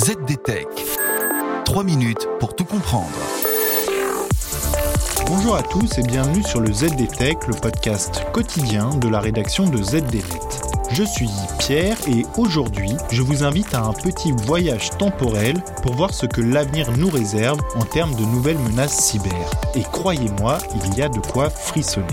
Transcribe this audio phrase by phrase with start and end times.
[0.00, 0.66] ZDTech.
[1.66, 3.10] 3 minutes pour tout comprendre.
[5.26, 9.82] Bonjour à tous et bienvenue sur le ZDTech, le podcast quotidien de la rédaction de
[9.82, 10.22] ZDNet.
[10.90, 11.28] Je suis
[11.58, 16.40] Pierre et aujourd'hui, je vous invite à un petit voyage temporel pour voir ce que
[16.40, 19.50] l'avenir nous réserve en termes de nouvelles menaces cyber.
[19.74, 22.06] Et croyez-moi, il y a de quoi frissonner.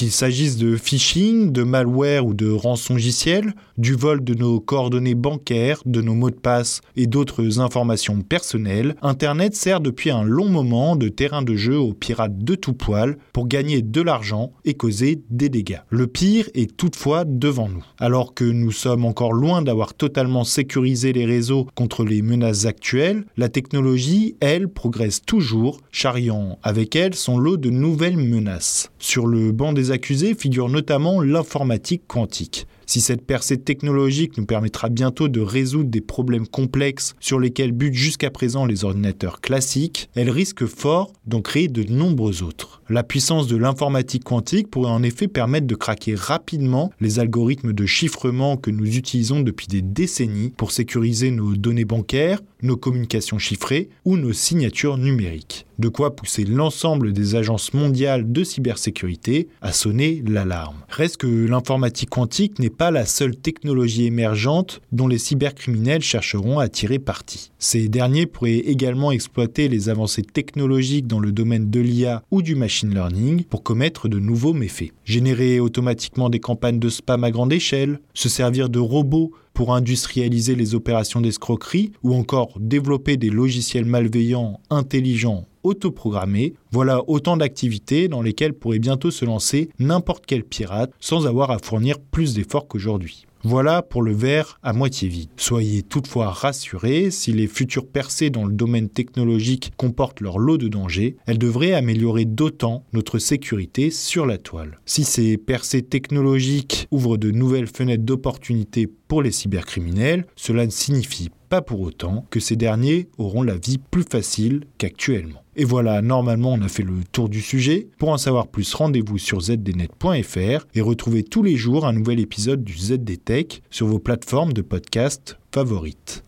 [0.00, 5.82] Qu'il s'agisse de phishing, de malware ou de rançongiciel, du vol de nos coordonnées bancaires,
[5.84, 10.96] de nos mots de passe et d'autres informations personnelles, Internet sert depuis un long moment
[10.96, 15.20] de terrain de jeu aux pirates de tout poil pour gagner de l'argent et causer
[15.28, 15.80] des dégâts.
[15.90, 17.84] Le pire est toutefois devant nous.
[17.98, 23.26] Alors que nous sommes encore loin d'avoir totalement sécurisé les réseaux contre les menaces actuelles,
[23.36, 28.90] la technologie, elle, progresse toujours, charriant avec elle son lot de nouvelles menaces.
[28.98, 32.66] Sur le banc des accusés figure notamment l'informatique quantique.
[32.90, 37.94] Si cette percée technologique nous permettra bientôt de résoudre des problèmes complexes sur lesquels butent
[37.94, 42.82] jusqu'à présent les ordinateurs classiques, elle risque fort d'en créer de nombreux autres.
[42.88, 47.86] La puissance de l'informatique quantique pourrait en effet permettre de craquer rapidement les algorithmes de
[47.86, 53.88] chiffrement que nous utilisons depuis des décennies pour sécuriser nos données bancaires, nos communications chiffrées
[54.04, 55.66] ou nos signatures numériques.
[55.78, 60.76] De quoi pousser l'ensemble des agences mondiales de cybersécurité à sonner l'alarme.
[60.88, 66.70] Reste que l'informatique quantique n'est pas la seule technologie émergente dont les cybercriminels chercheront à
[66.70, 67.50] tirer parti.
[67.58, 72.54] Ces derniers pourraient également exploiter les avancées technologiques dans le domaine de l'IA ou du
[72.54, 74.92] machine learning pour commettre de nouveaux méfaits.
[75.04, 80.54] Générer automatiquement des campagnes de spam à grande échelle, se servir de robots pour industrialiser
[80.54, 88.22] les opérations d'escroquerie ou encore développer des logiciels malveillants, intelligents, autoprogrammés, voilà autant d'activités dans
[88.22, 93.26] lesquelles pourrait bientôt se lancer n'importe quel pirate sans avoir à fournir plus d'efforts qu'aujourd'hui.
[93.42, 95.30] Voilà pour le verre à moitié vide.
[95.36, 100.68] Soyez toutefois rassurés, si les futures percées dans le domaine technologique comportent leur lot de
[100.68, 104.78] dangers, elles devraient améliorer d'autant notre sécurité sur la toile.
[104.84, 111.30] Si ces percées technologiques ouvrent de nouvelles fenêtres d'opportunités pour les cybercriminels, cela ne signifie
[111.50, 115.42] pas pour autant que ces derniers auront la vie plus facile qu'actuellement.
[115.56, 117.88] Et voilà, normalement on a fait le tour du sujet.
[117.98, 122.62] Pour en savoir plus, rendez-vous sur zdnet.fr et retrouvez tous les jours un nouvel épisode
[122.62, 126.24] du ZDTech sur vos plateformes de podcast favorites.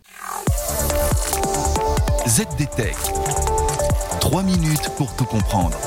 [2.27, 2.97] ZDTech.
[4.21, 5.78] 3 minutes pour tout comprendre.